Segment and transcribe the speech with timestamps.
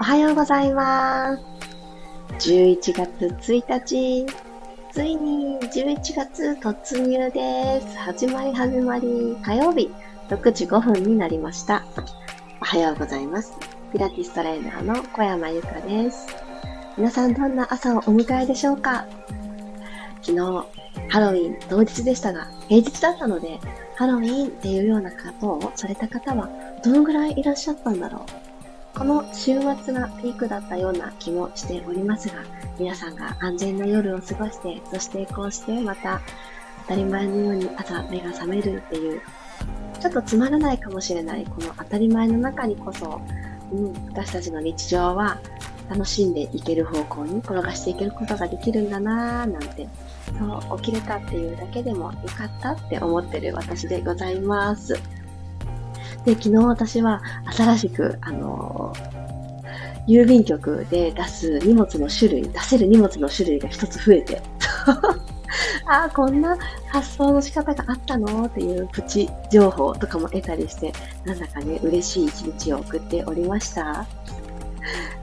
[0.00, 1.42] おはようございます。
[2.48, 4.26] 11月1日、
[4.92, 7.98] ついに11月突入です。
[7.98, 9.90] 始まり始まり、火曜日、
[10.28, 11.84] 6時5分になりました。
[12.60, 13.52] おはようございます。
[13.92, 16.26] ピラティストレーナーの小山由かです。
[16.96, 19.06] 皆さんどんな朝をお迎えでしょうか？
[20.22, 20.66] 昨日、
[21.08, 23.58] ハロウィン当日でしたが、平日だったので、
[23.96, 26.48] ハロウィンっていうようなことをされた方は
[26.82, 28.26] どのぐらいいらっしゃったんだろ
[28.94, 28.98] う？
[28.98, 32.34] この週末がピークだったような気もしておりますが、
[32.78, 36.20] 皆さんが安全な夜を過ごして、そしてこうしてまた
[36.82, 39.22] 当たり前のように朝目が覚めるっていう、
[40.00, 43.20] ちょっとつまらないかもしれないこの当たり前の中にこそ、
[43.72, 45.38] うん、私たちの日常は
[45.88, 49.88] 楽しんでいける方向に転がしていけることができるんだなぁなんて
[50.38, 54.98] そう起きれたっていうだけでもよかったって思ってる私でございます。
[56.24, 57.22] で、昨日私は
[57.56, 58.92] 新しく、あの
[60.06, 64.42] 郵便局で出す荷物の種類、出せる荷物の種類が一つ増えて、
[65.86, 66.56] ああ、こんな
[66.88, 68.44] 発想の仕方があったの？
[68.46, 70.92] っていうプチ情報とかも得たりして、
[71.24, 74.06] なんだかね、嬉しい一日を送っておりました。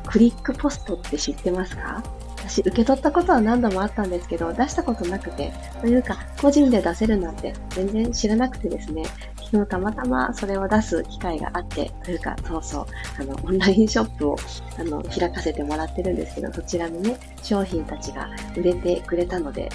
[0.06, 2.04] クリックポストって知ってますか？
[2.38, 9.04] 私、受け取ったことは何度もあったんですけど、出したことなくて、というか、個人で出せるなんて全然知らなくてですね、
[9.52, 12.86] 昨日たまたまそれを出す機会があって、というか、そうそう、
[13.20, 14.36] あの、オンラインショップを、
[14.78, 19.70] あの、開かせてもらってるんですけど、そちらのね、商品たちが売れてくれたので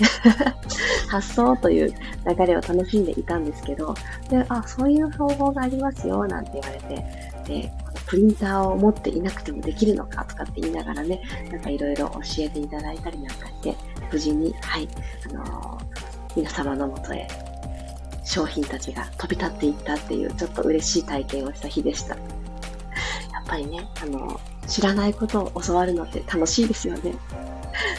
[1.08, 1.94] 発送という
[2.26, 3.94] 流れを楽しんでいたんですけど、
[4.28, 7.04] で、あ、そういう方法がありますよ、なんて言われて、
[7.46, 7.72] で、
[8.06, 13.74] プリンターを持っていなくてもできるのかとかって言いながらね、なんかいろいろ教えていただいたりなんかして、
[14.12, 14.88] 無事に、はい、
[15.30, 17.26] あのー、皆様のもとへ
[18.24, 22.14] 商品たちが飛び立っていったっていうちょっと嬉しい体験をした日でした。
[22.14, 27.14] やっぱりね、あの、知らないことを教わるのって楽しいですよね。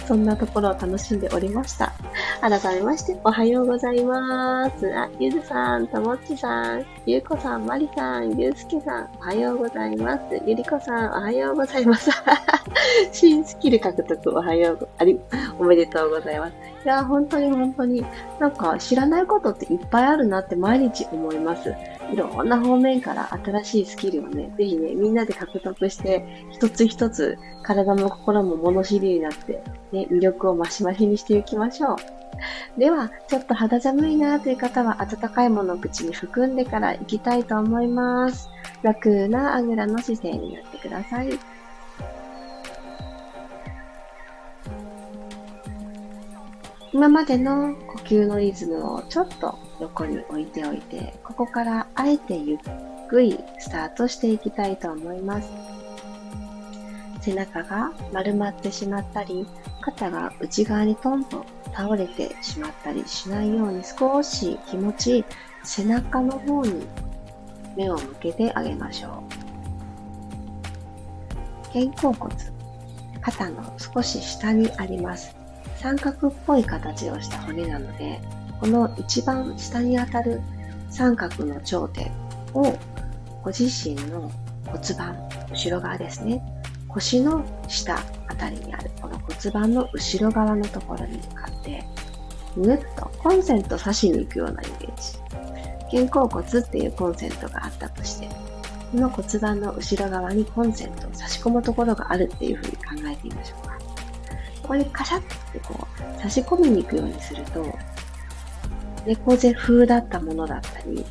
[0.08, 1.94] そんなところを楽しんでおりました。
[2.42, 4.94] 改めまして、おはようございます。
[4.94, 10.42] あ、ゆずさん、ともっちさん、ゆうこさん、まりさん、ゆうすけさん、おはようございます。
[10.46, 12.12] ゆりこさん、おはようございます。
[13.12, 15.20] 新スキル獲得、おはようあり、
[15.58, 16.73] おめでとうございます。
[16.84, 18.06] いや、本当に本当に、
[18.40, 21.74] なんか知らないことっていっぱいあるなって毎日思います。
[22.12, 32.80] いろんな方面から新しいスキルをね、ぜひね、みんなで獲得して、一つ一つ体も心も物知りになって、ね、魅力を増し増しにしていきましょう。
[32.80, 38.50] では、ちょっと肌寒いなという方は温かいものを口に含んでから行きたいと思います。
[38.82, 41.53] 楽なあぐらの姿勢になってください。
[46.94, 52.60] 今までの呼吸のリズムをちょっと横に置いておいて、ここからあえてゆっ
[53.10, 55.50] くりスタートしていきたいと思います。
[57.22, 59.48] 背中が丸まってしまったり、
[59.82, 61.44] 肩が内側にトンと
[61.74, 65.26] 倒れてしまったりしないように少し気持ち
[65.64, 66.86] 背中の方に
[67.76, 69.24] 目を向けてあげましょ
[71.74, 71.74] う。
[71.74, 72.36] 肩甲骨、
[73.20, 75.43] 肩の少し下にあります。
[75.84, 78.22] 三角っぽい形をした骨なので、
[78.62, 80.40] この一番下にあたる
[80.90, 82.10] 三角の頂点
[82.54, 82.80] を
[83.44, 84.32] ご自身の
[84.66, 86.42] 骨盤、後ろ側ですね。
[86.88, 87.98] 腰の下
[88.30, 91.84] あたりにあるこの骨盤の後ろ側のところに向かって、
[92.56, 96.06] ぐっとコンセント差しに行くようなイメージ。
[96.06, 98.30] 肩甲骨っていうコンセントがあったとして、
[98.94, 102.72] この骨盤の後ろ側にコンセントを差し込むところがあるっていうふうに
[103.04, 103.73] 考えてみましょうか。
[104.64, 105.88] ここにカシャってこ
[106.18, 107.78] う差し込みに行くようにすると、
[109.06, 111.06] 猫背風だったものだったり、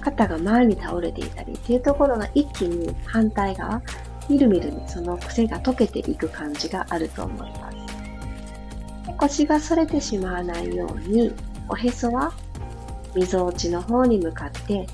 [0.00, 3.82] 肩が前に倒れていたりっていうところが一気に反対側、
[4.28, 7.76] みるみるにその癖が溶けていく感じがあると思います。
[9.18, 11.32] 腰が反れてしまわないように、
[11.68, 12.32] おへそは
[13.14, 14.86] 溝落ちの方に向かって、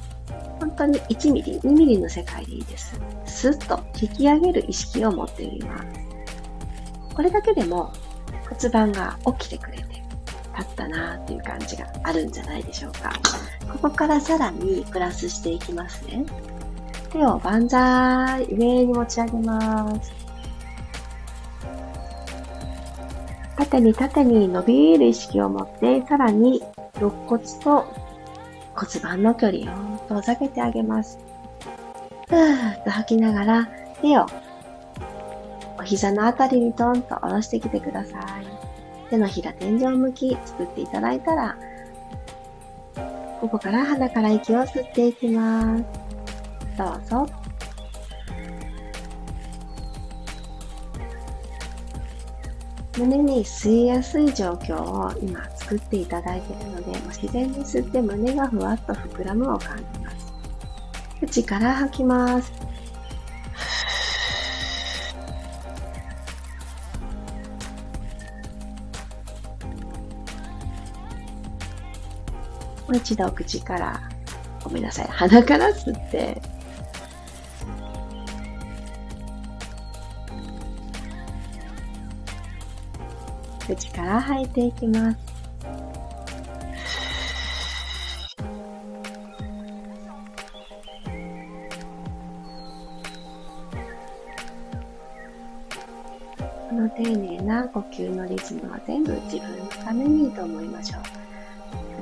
[0.61, 3.01] 本当に1ミリ、2ミリの世界でいいです。
[3.27, 6.10] スッと引き上げる意識を持ってみます。
[7.15, 7.93] これだけでも
[8.49, 10.03] 骨盤が起きてくれて、
[10.57, 13.13] 立ったなーっていう感じがあるんじゃないでしょうか。
[13.73, 16.25] ここからさらにプラスしていきますね。
[17.11, 20.13] 手を万歳上に持ち上げます。
[23.57, 26.63] 縦に縦に伸びる意識を持って、さらに
[26.97, 27.85] 肋骨と
[28.75, 31.19] 骨盤の距離を遠ざけてあげます。
[32.29, 33.69] ふーっと吐きながら
[34.01, 34.27] 手を
[35.81, 38.21] お膝のあたりにトンと下ろしてきてください。
[39.09, 41.57] 手のひら天井向き作っていただいたら、
[43.41, 45.85] ここから鼻から息を吸っていきます。
[46.77, 47.27] どうぞ。
[52.99, 60.31] 胸に吸いやすい状況を今作っていただいているので、自然に吸って胸がふわっと膨らむを感じます。
[61.21, 62.70] 口から吐きます。
[72.91, 74.01] もう一度口から、
[74.65, 76.43] ごめんなさい、鼻から吸って、
[83.65, 85.19] 口から吐いていきます。
[96.69, 101.20] この丁寧な呼吸のリズムは全部自分のためにと思いましょう。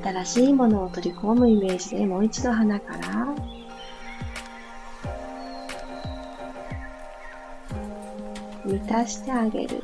[0.02, 3.34] 新しいものを取り込むイメージでもう一度鼻から。
[8.64, 9.82] 満たしてあげる。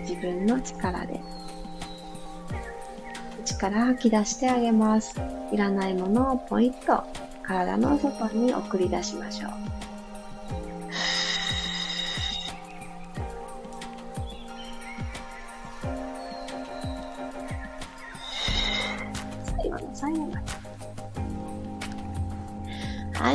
[0.00, 1.20] 自分の力で。
[3.44, 5.20] 口から吐き出してあげます。
[5.52, 7.04] いらないものをポイッと
[7.42, 9.63] 体の外に送り出しましょう。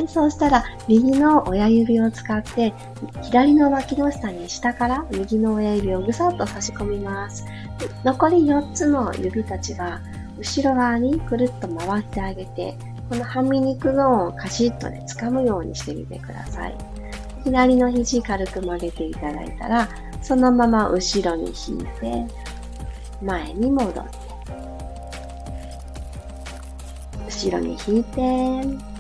[0.10, 2.74] そうしたら、右の親指を使って、
[3.22, 7.46] 左の脇の下に下から右の親指をぐさっと差し込みます。
[8.04, 10.02] 残り4つの指たちは、
[10.40, 12.76] 後ろ側にくるっと回ってあげて、
[13.10, 16.76] このはみ肉ゾーンをカシッとね、掴むようにしてみてください。
[17.44, 19.88] 左の肘軽く曲げていただいたら、
[20.24, 22.26] そのまま後ろに引いて、
[23.22, 24.29] 前に戻って、
[27.40, 28.20] 後ろに引いて、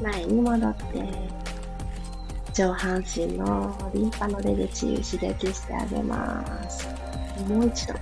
[0.01, 0.83] 前に戻って、
[2.53, 6.87] 上半身のリンパの出口刺激してあげます。
[7.49, 7.95] もう一度。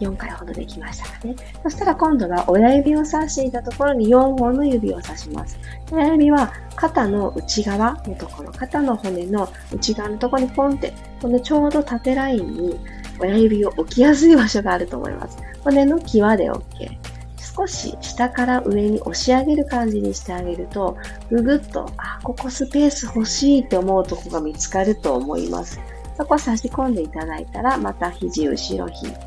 [0.00, 1.36] 4回ほどできましたかね。
[1.62, 5.58] そしたら今度は親指を刺していたところに4本の指を刺します。
[5.92, 12.80] 親指は肩の内側のところ、肩の骨の内側のところにポンって、このちょうど縦ラインに
[13.20, 15.36] 親指を置きやすい場所があると思います。
[15.62, 17.13] 骨の際で OK。
[17.56, 20.96] 少し下から上に押し上げる感じにしてあげると、
[21.30, 25.78] ぐぐっと、あ、ここスペース欲しいって思うとこが見つかると思います。
[26.16, 29.18] そこ差し込んでいただいたら、また肘後ろ引いて、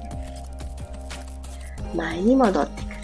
[1.96, 2.98] 前に戻ってくる。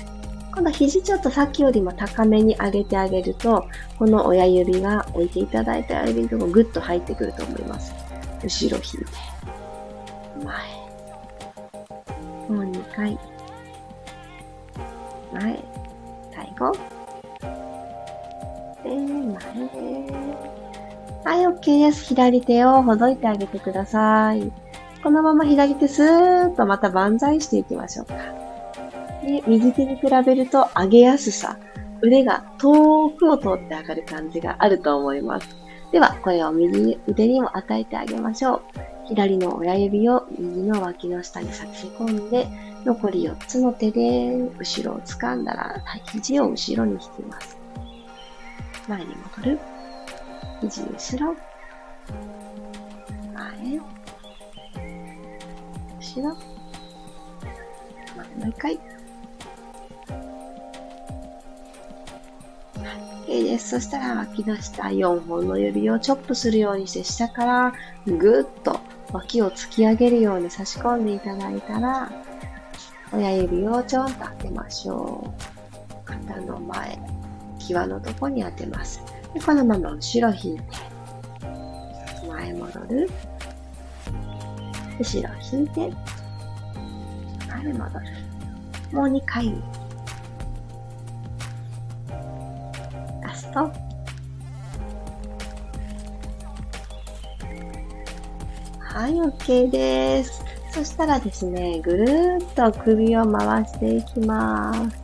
[0.55, 3.65] 今度肘ちょっとさっきよりも高めに上げてあげると、
[3.97, 7.93] この親指が置いていただいた親指のとこぐっと入ってくると思います。
[8.43, 9.11] 後ろ引いて、
[10.45, 10.83] 前。
[12.49, 13.32] もう2回。
[15.33, 15.59] 前、
[16.33, 16.71] 最後。
[18.83, 19.35] で、前
[19.69, 20.13] で
[21.23, 22.05] はい、OK です。
[22.05, 24.51] 左手をほどいてあげてください。
[25.03, 28.15] このまま左手スーッとまた万歳していきましょうか。
[29.25, 31.57] で右手に比べると上げやすさ、
[32.01, 35.47] 腕が遠くを通って上がる感じがあると思います。
[35.93, 38.61] では、これを右腕にも与えてあげましょう。
[39.05, 42.47] 左の親指を右の脇の下に差し込んで、
[42.85, 47.57] 残り4つの手で後ろを掴んだら、肘を後ろに引きます。
[48.87, 49.59] 前に戻る。
[50.61, 51.35] 肘後ろ。
[53.33, 53.79] 前。
[55.99, 56.37] 後ろ。
[58.15, 58.79] 前もう一回。
[63.33, 63.69] OK です。
[63.69, 67.73] そしたら脇の下4本の指をチョップするようにして下から
[68.05, 68.79] ぐっと
[69.11, 72.11] 脇を突き上げるように差し込んでいただいたら
[73.13, 75.93] 親指をちょんと当てましょう。
[76.03, 76.99] 肩の前、
[77.59, 79.01] 際のとこに当てます。
[79.33, 80.63] でこのまま後ろ引いて、
[82.27, 83.09] 前戻る。
[84.99, 85.93] 後ろ引いて、
[87.47, 88.05] 前戻る。
[88.91, 89.53] もう2回。
[93.21, 93.71] ラスト。
[98.79, 100.42] はい、OK です。
[100.73, 105.03] そしたらですね、ぐるーっと首を回していきます。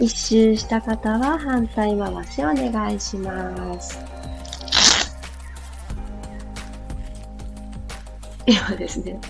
[0.00, 3.98] 一周した方は反対回しお願いします。
[8.46, 9.20] 今ですね、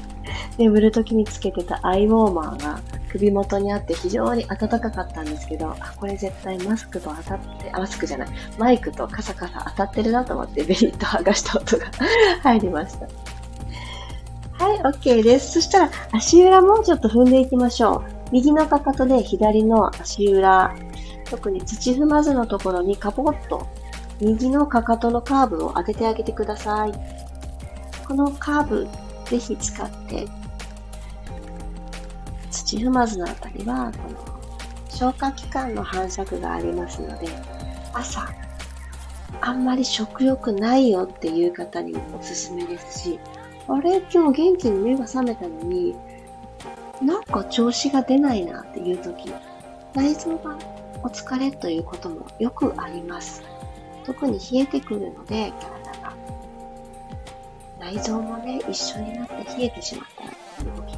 [0.59, 2.81] 眠るときにつけてたアイウォーマーが
[3.17, 11.87] 首元にあって非常に暖かかったんですけど、あ、これ絶対マスクと当たって、あ、マスクじゃない、マイクとカサカサ当たってるなと思ってベリッと剥がした音が
[12.43, 13.07] 入りました。
[14.65, 15.53] はい、OK です。
[15.53, 18.17] そしたら足裏もちょっと踏んでいきましょう。
[18.33, 20.75] 右のかかとで左の足裏、
[21.31, 23.67] 特に土踏まずのところにカポッと
[24.21, 26.93] 右のかかとのカーブを当ててあげてください。
[28.07, 28.89] このカーブ、
[29.27, 30.27] ぜひ使って、
[32.77, 37.29] 土踏まずのあたりは、この消化器官の反射がありますので、
[37.93, 38.29] 朝、
[39.41, 43.19] あんまり食欲ないよっていう方におすすめですし、
[43.69, 45.95] あれ今日元気に目が覚めたのに、
[47.03, 49.33] なんか調子が出ないなっていう時、
[49.95, 50.57] 内臓が
[51.03, 53.43] お疲れということもよくあります。
[54.05, 56.13] 特に冷えてくるので、体が。
[57.81, 60.96] 内臓もね、一緒になって冷えてしまったら動き、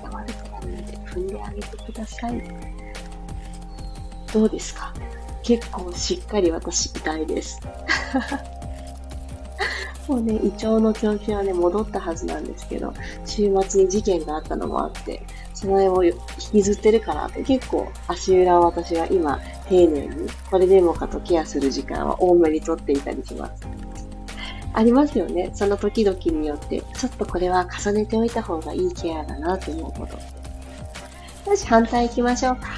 [1.19, 2.43] 踏んであげてください。
[4.33, 4.93] どうですか？
[5.43, 7.61] 結構しっかり私痛いです。
[10.07, 12.95] もうね、胃腸の調子はね、戻ったはずなんですけど、
[13.27, 15.23] 週末に事件があったのもあって、
[15.53, 16.15] その辺を引
[16.53, 23.69] きずってるからって結構足裏を私は今丁寧にこれでもかとケアする時間は多めにとっていたりします。
[24.73, 25.51] ありますよね。
[25.53, 30.19] その時々によって、ちょっとこれは重ねておいた方がいいケアだなって思うこと。
[31.49, 32.69] よし、反対行きましょうか。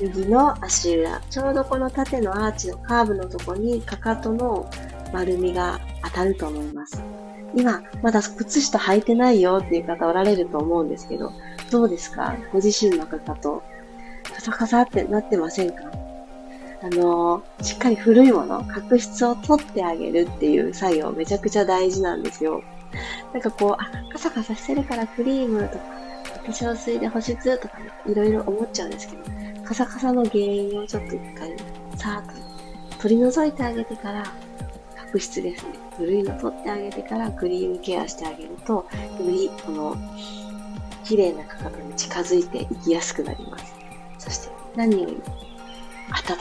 [0.00, 4.68] 右の足裏、ちょうどこの縦のアーチのカーブのとこにかかとの
[5.12, 7.02] 丸みが当たると思います。
[7.54, 11.30] 今、まだ靴下履いてないよっていう方おられると思うんですけど、
[11.70, 12.36] どうですか？
[12.52, 13.62] ご自身のかかと、
[14.34, 15.82] カサカサってなってませんか？
[16.82, 22.62] あのー、しっかり古いもの、角質を取ってあげるっていう作業めちゃくちゃ大事なんですよ。
[23.32, 25.84] なんかこう、あ、カサカサしてるからクリームとか、
[26.44, 29.22] 化粧水で保湿とかね、いろいろ思っちゃうんですけど、
[29.64, 31.56] カサカサの原因をちょっと一回、
[31.96, 32.42] さーっと
[33.02, 34.24] 取り除いてあげてから、
[35.06, 35.72] 角質ですね。
[35.96, 38.86] 古いの取ってあげてからクリームケアしてあげると、よ
[39.26, 39.96] りこの、
[41.04, 43.74] 綺麗なかかとに近づいていきやすくなります。
[44.18, 45.20] そして、何より、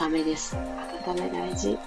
[0.03, 0.55] 温めです。
[1.05, 1.77] 温め大事。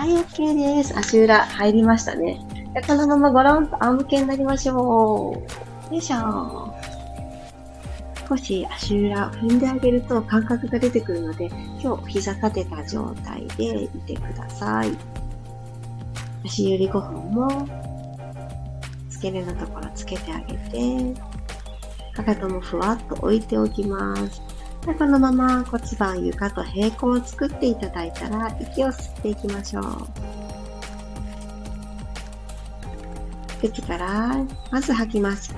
[0.00, 0.96] はい、OK です。
[0.96, 2.40] 足裏入りましたね。
[2.86, 5.44] このままゴロンと仰向けになりましょ
[5.90, 5.94] う。
[5.94, 6.74] よいしょ。
[8.26, 11.50] 少し足裏踏んであげると感覚が出てくるので、
[11.82, 14.96] 今日膝立てた状態でいてください。
[16.46, 17.68] 足指5本も、
[19.10, 21.14] 付け根のところつけてあげて、
[22.14, 24.40] かかともふわっと置いておきます。
[24.86, 29.84] でこのまま骨盤床と平行を作っていただいたら、息を吸っていきましょう。
[33.60, 34.36] 口から、
[34.70, 35.54] まず吐きます。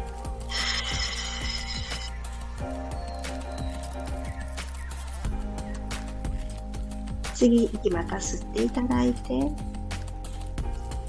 [7.35, 9.52] 次、息また吸っていただいて、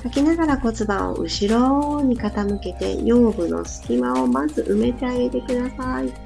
[0.03, 6.23] 吐きながら骨盤を後ろに傾けて、腰部の隙間をまず埋めてあげてください。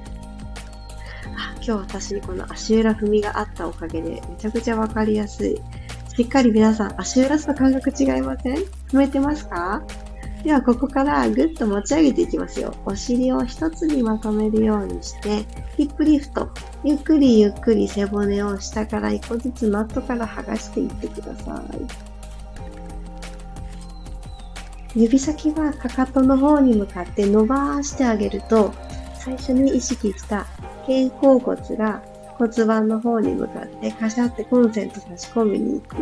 [1.55, 5.61] 今日私、この足裏踏みがあったおかげで、めちゃくちゃわかりやすい。
[6.15, 8.57] しっかり皆さん、足裏と感覚違いません？
[8.89, 9.83] 踏めてますか？
[10.43, 12.73] では、ここからぐっと持ち上げていきますよ。
[12.85, 16.49] お尻を一つにまとめるようにして、ヒップリフト。
[16.83, 21.63] ゆっくりゆっくり背骨を下から一個ずつマットから剥がしていってくださ
[24.95, 24.99] い。
[24.99, 28.73] 指先はかかとの方に向かって伸ばしてあげると、
[29.19, 30.47] 最初に意識した
[30.87, 32.01] 肩甲骨が
[32.37, 35.95] 骨盤の方に向かってカシャってコンセント差し込みに行く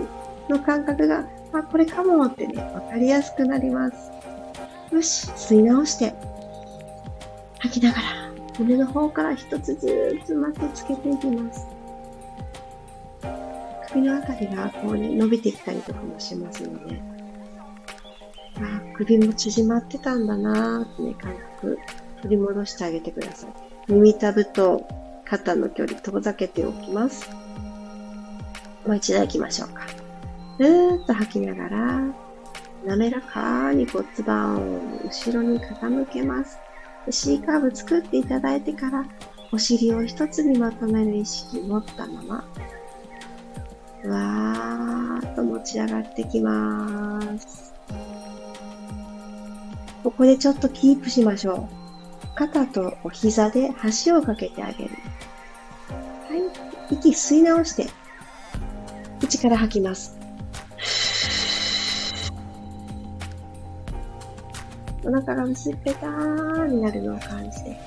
[0.50, 4.12] の感覚が、あ、これかもってね、わかりやすくなります。
[4.94, 6.14] よし、吸い直して、
[7.60, 8.04] 吐きながら、
[8.60, 11.68] 胸の方から一つずつマットつけていきます。
[13.92, 17.02] 首のあたりがこうね、伸びてきたりとかもしますので、
[18.58, 21.80] あ首も縮まってたんだなーってね、感覚、
[22.22, 23.75] 取り戻してあげてください。
[23.88, 24.88] 耳たぶと
[25.26, 27.30] 肩の距離遠ざけておきます。
[28.86, 29.82] もう一度行きましょうか。
[30.58, 32.02] ふーっと吐きながら、
[32.86, 36.58] 滑らかに骨盤を後ろに傾けます。
[37.10, 39.06] C カーブ作っていただいてから、
[39.52, 42.36] お尻を一つにまとめる意識持ったまま、
[44.06, 47.74] わーっと持ち上がってきます。
[50.04, 51.75] ここでちょっとキープしましょう。
[52.36, 54.92] 肩とお膝で端をかけてあげる。
[55.90, 56.36] は
[56.92, 56.94] い。
[56.94, 57.88] 息吸い直して、
[59.20, 60.18] 口から吐きます。
[65.04, 67.80] お腹が薄っぺたーになるのを感じて、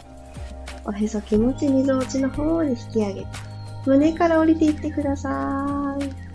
[0.85, 3.27] おへそ気持ちみぞおちの方に引き上げて、
[3.85, 6.28] 胸から降りていってください。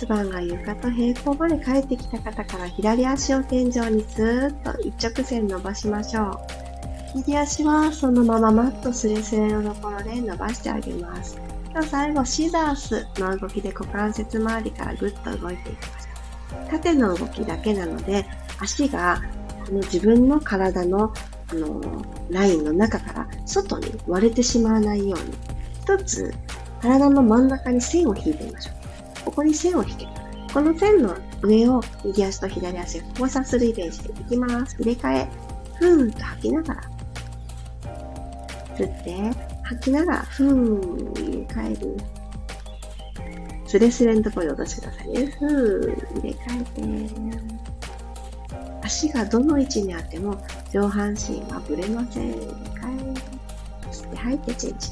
[0.00, 6.38] 骨盤が床と平行まで帰ってきた方から左足を天井にスーッと一直線伸ばしましょう。
[7.16, 11.38] 右足はそのままマットスレスレのところで伸ばしてあげます。
[11.88, 16.08] 最後、シザースの動きで股関節周りからぐっと動いていきます。
[16.70, 18.24] 縦の動きだけなので、
[18.58, 19.22] 足が
[19.66, 21.12] この自分の体の
[21.52, 21.80] あの
[22.30, 25.34] ラインの中から外に割れてしまわないように、
[25.82, 26.32] 一つ
[26.80, 28.79] 体の真ん中に線を引いてみましょう。
[29.24, 30.10] ここに線を引ける。
[30.52, 34.76] この線の上を右足と左足が交差するイメージでいきます。
[34.80, 35.28] 入れ替え、
[35.78, 36.82] ふーんと吐きながら。
[38.76, 39.30] 吸って、
[39.62, 41.96] 吐きながら、ふーん、入れ替える。
[43.66, 45.26] スレスレのところに落としてくださいね。
[45.26, 47.40] ふーん、入れ替えて。
[48.82, 50.36] 足がどの位置にあっても
[50.72, 52.32] 上半身はぶれません。
[52.32, 53.14] 入れ替
[53.86, 53.90] え。
[53.92, 54.88] 吸って吐いてチェンジ。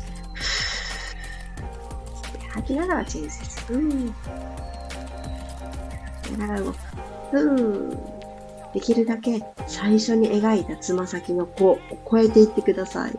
[2.59, 3.61] 吐きながらチェンジです。
[3.67, 4.13] ふー。
[6.39, 6.79] ながら動く。
[7.31, 8.19] ふー。
[8.75, 11.79] できるだけ最初に描いたつま先の子を
[12.11, 13.13] 超えていってください。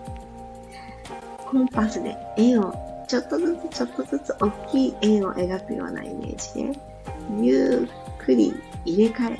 [1.37, 6.79] コンパスで円をちょっとずつちょっとずつ大きい円を描くようなイメージで、
[7.41, 7.87] ゆ
[8.21, 8.53] っくり
[8.85, 9.39] 入れ替え、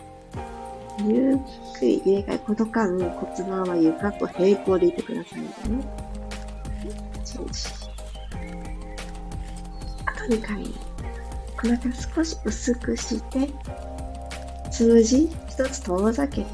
[1.06, 1.38] ゆっ
[1.78, 5.50] くり入れ替え、この間骨盤は床と平行でいてくださいね。
[7.24, 7.79] チェンジ。
[10.30, 10.64] 2回。
[11.62, 13.50] お腹少し薄くして、
[14.72, 16.48] 数字一つ遠ざけて、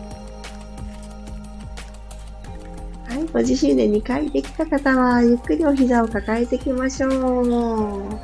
[3.08, 8.20] はい、ご自身で2回できた方は、ゆっくりお膝を抱えていきましょう。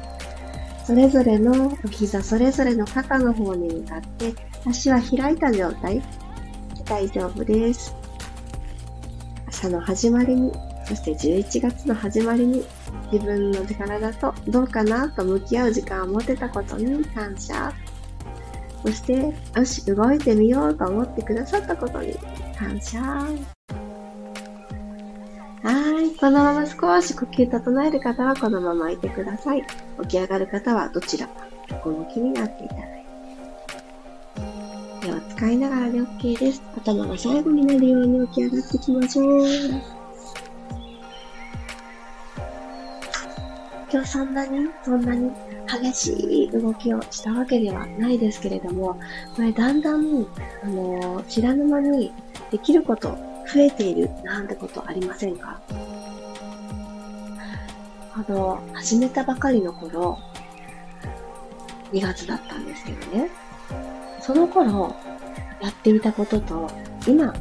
[0.87, 4.33] それぞれのお膝、それぞれの肩の方に向かって、
[4.65, 6.01] 足は開いた状態。
[6.85, 7.93] 大丈夫です。
[9.47, 10.51] 朝の始まりに、
[10.87, 12.65] そして11月の始まりに、
[13.11, 17.73] 自分の体とどうかなと向き合う時間を持てたことに感謝。
[18.83, 22.15] そして、よし、動いてみようと思ってくださったことに
[22.57, 23.01] 感謝。
[23.01, 23.27] は
[26.01, 26.17] い。
[26.17, 29.63] このまま少し呼吸整える方はこのままいてください。
[30.01, 33.01] 起き上がる方はどちらか横向きになっていただいて。
[35.01, 36.61] 手を使いながらで OK です。
[36.77, 40.00] 頭が最後になるように起き上がっていきましょう。
[43.91, 45.29] 今日そんなに、そんなに
[45.67, 48.97] 激しい動きをしたわけではないですけれども、
[49.35, 50.25] これだんだん、
[50.63, 52.13] あの、知らぬ間に
[52.51, 53.17] できること
[53.53, 55.59] 増えているなんてことありませんか？
[58.13, 60.17] あの、始めたばかりの頃、
[61.91, 63.29] 2月だったんですけどね、
[64.21, 64.95] その頃、
[65.61, 66.69] やってみたことと、
[67.07, 67.33] 今、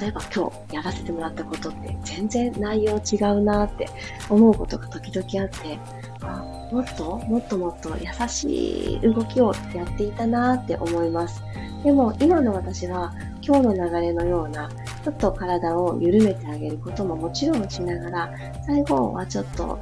[0.00, 3.88] 例えば今日やらせてもらったことって全然内容違うなって
[4.28, 5.78] 思うことが時々あって、
[6.22, 11.42] あもっともっともっと優しい動きをやっていたなって思います。
[11.84, 14.68] でも今の私は今日の流れのような
[15.04, 18.34] ちょっと体を緩めてあげることももちろんしながら、
[18.66, 19.78] 最後はちょっと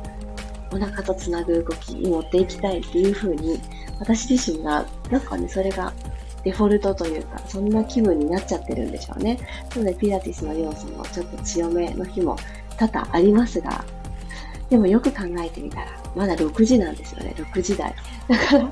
[0.71, 3.59] お腹とつなぐ動きに持っていきたいっていう風に、
[4.01, 5.95] 私自身が、なんかね、それが
[6.45, 9.39] デフォルトというか、そんな気分になっちゃってるんでしょうね。
[9.75, 12.37] なので、ピラティスの要素もちょっと強めの日も
[12.77, 13.85] 多々ありますが、
[14.71, 17.95] でもよく考えてみたら、まだ6時なんですよね、6時台。
[18.29, 18.69] だから、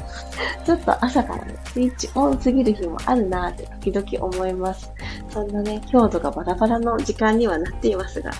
[0.65, 4.91] ちょっと朝からね、スイッチオンすぎる日もあるなって時々思います。
[5.29, 8.31] そんなね、強度がバラバラの時間にはなっていますが、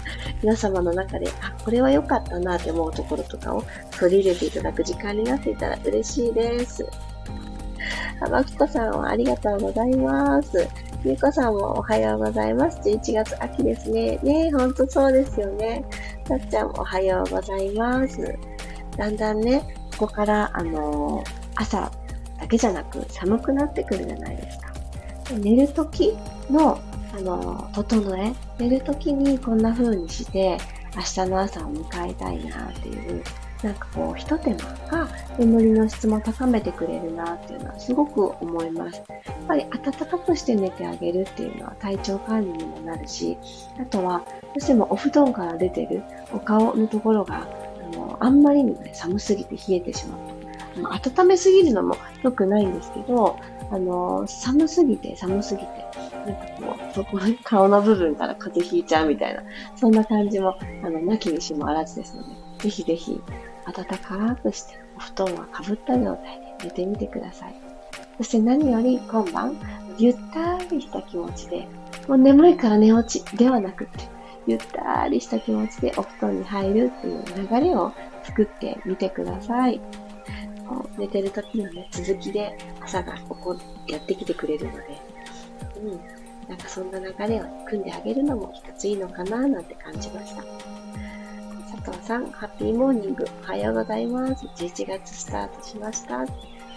[0.43, 3.63] 皆様の中で、あ、これは良かったなって思うところとかを
[3.99, 6.87] 取り入れていただく時間になっていたら嬉しいです。
[8.21, 10.69] あ、まきこさんはありがとうございます。
[11.05, 12.79] ゆうこさんもおはようございます。
[12.89, 14.19] 11月秋ですね。
[14.23, 15.85] ねえほんとそうですよね。
[16.29, 18.39] さっちゃんもおはようございます。
[18.97, 19.63] だんだんね、
[19.99, 21.91] ここから、あのー、朝
[22.39, 24.73] だけじゃなく寒くなってくるじゃないですか。
[25.39, 26.17] 寝るとき
[26.51, 26.79] の、
[27.15, 30.57] あのー、整え、寝るときにこんな風にして、
[30.95, 33.25] 明日の朝を迎えたいなっていう、
[33.63, 34.57] なんかこう、一手間
[34.91, 39.03] が眠りの質も高めてくれるなっていうのはすごく思います。
[39.25, 43.39] やっぱり暖かくして寝てあげるっていうのは体調管理にもなるし、
[43.81, 47.47] あとは、どうしてもお布団から出てるお顔のところが、
[47.93, 50.43] あの、あんまりにもね、寒すぎて冷えてしまうと。
[51.21, 53.39] 温めすぎるのも良くないんですけど、
[53.71, 55.67] あの、寒すぎて寒すぎて、
[56.27, 59.43] なんかこう、そこ、 顔の部分から風邪ひいちゃうみたいな、
[59.77, 63.21] そんな感じも、あの、なきにしもあらずですので、ぜひぜひ、
[63.67, 67.55] 暖かくして、お布団はかぶった状態で寝てみてください。
[68.19, 69.57] そして何より今晩、
[69.99, 71.67] ゆったりした気持ちで、
[72.09, 74.05] もう眠いから寝落ちではなくって、
[74.47, 77.93] ゆったりした気持ちでお布団に入るっていう流れを
[78.25, 79.81] 作ってみてください。
[80.99, 83.57] 寝てる時のね、続きで朝がここ
[83.89, 84.81] やってきてくれるので、
[85.83, 86.01] うん。
[86.49, 90.43] なんかそんな流れを組んであげるのも一ついいのかななんて感じました。
[91.73, 94.45] 佐藤さん、ハッピーモーニング、おはようございます。
[94.45, 96.17] 11月スタートしました。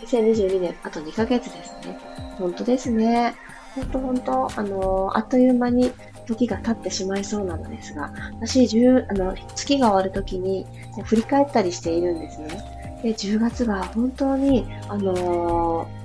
[0.06, 2.00] 2022年、あと2ヶ月ですね。
[2.38, 3.36] 本当ですね。
[3.76, 5.92] 本当本当、あのー、あっという間に
[6.26, 10.66] 時が経ってしまいそうなのですが、私、10あの月が終わる時に
[11.04, 12.48] 振り返ったりしているんですね。
[13.04, 16.05] で、10月が本当に、あのー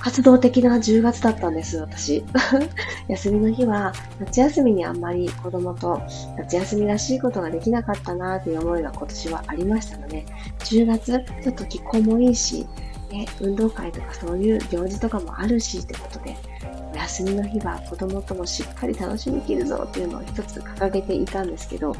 [0.00, 2.24] 活動的な10月だったんです、私。
[3.08, 6.00] 休みの日は、夏休みにあんまり子供と
[6.38, 10.24] 夏休みらしいことができなかったなーっていう思いが今年はありましたので、
[10.60, 12.66] 10月、ちょっと気候もいいし、
[13.10, 16.36] ね、運動会とかそういう行事とかもあるしってことで、
[16.94, 21.94] 休みの日は子供ともしっかり楽しみきるぞっていうのを一つ掲げていたんですけど、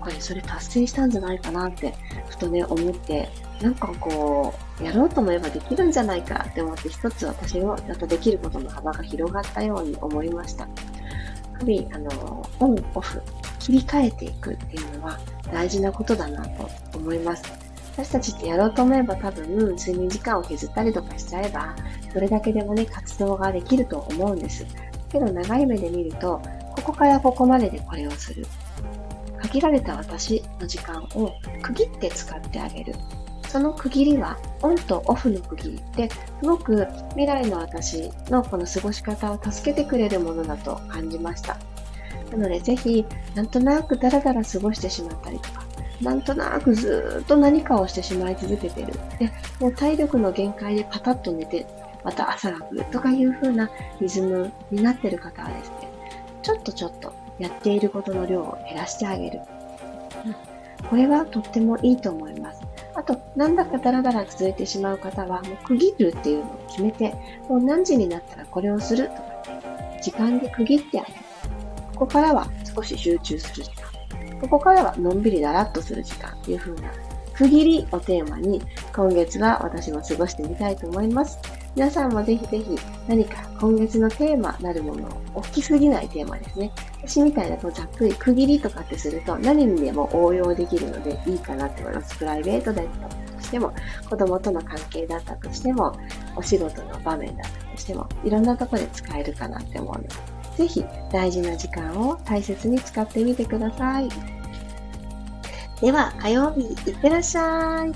[0.00, 1.94] これそれ達成したんじゃないかなって、
[2.28, 3.28] ふとね、思って、
[3.60, 10.64] なんかこう、やろうと思えばできるんじゃないかって思って一つ私のだとできることの幅が広がったように思いました。
[10.64, 13.20] やはり、あの、オン、オフ、
[13.58, 15.18] 切り替えていくっていうのは
[15.52, 17.69] 大事なことだなと思います。
[18.00, 21.76] 私たちってやろうと思えば多分、睡眠時間を削ったりとかしちゃえば、
[22.10, 24.64] それだけでもね、活動ができると思うんです。
[25.10, 26.40] けど長い目で見ると、
[26.76, 28.46] ここからここまででこれをする。
[29.42, 32.94] 限られた私の時間を区切って使ってあげる。
[33.48, 41.58] その区切りは、オンとオフの区切りって、すごく未来の私のこの過ごし方を助けてくれるものだと感じました。
[42.30, 45.69] なので、ぜひ、なんとなくダラダラ過ごしてしまったりとか、
[46.00, 48.92] なんとなくずっと何かをしてしまい続けてる。
[49.18, 51.66] で、もう体力の限界でパタッと寝て、
[52.02, 55.88] また朝が来るとかいう風なリズムになってる方はですね、
[56.42, 59.40] ちょっとちょっとやっていることの量を減らしてあげる。
[60.24, 62.62] うん、これはとってもいいと思います。
[62.94, 67.14] あと、なんだかダラダラ続いてしまう方は、もう区切るっていうのを決めて、
[67.48, 69.42] もう何時になったらこれをするとかっ
[69.96, 71.18] て、時間で区切ってあげる。
[71.92, 73.66] ここからは少し集中する。
[74.40, 76.90] ここからはのんびりだらっとする時間っていう風な
[77.34, 78.60] 区切りをテーマに
[78.94, 81.38] 今月は私も過ごしてみたいと思います。
[81.74, 82.76] 皆さんもぜひぜひ
[83.06, 86.72] 何か今月のテーマなるものを大きすぎないテーマですね。
[87.02, 92.18] 私みたいなこうざっくり区切りとかってすると何にでも応用できるのでいいかなって思います。
[92.18, 93.72] プライベートだったとしても、
[94.08, 95.96] 子供との関係だったとしても、
[96.36, 100.08] お仕事の場面だったとしても、いろんなところで使えるかなって思うので、
[100.60, 104.08] ぜひ大事な時間を大切に使ってみてください。
[105.80, 107.92] では、火曜日、いってらっしゃい。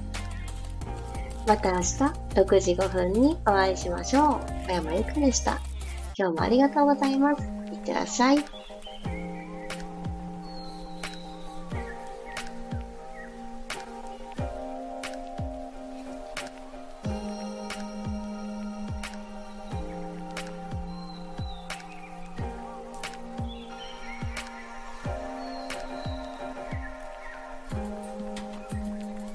[1.47, 4.67] また明日6時5分にお会いしましょう。
[4.67, 5.61] 小山由かでした。
[6.17, 7.43] 今日もありがとうございます。
[7.71, 8.54] いってらっしゃい。